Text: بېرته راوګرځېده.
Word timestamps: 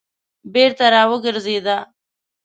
بېرته 0.53 0.85
راوګرځېده. 0.93 1.77